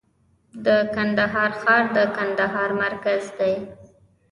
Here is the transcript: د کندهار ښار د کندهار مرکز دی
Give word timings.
د 0.65 0.67
کندهار 0.95 1.51
ښار 1.61 1.83
د 1.95 1.97
کندهار 2.17 2.69
مرکز 2.83 3.23
دی 3.37 3.53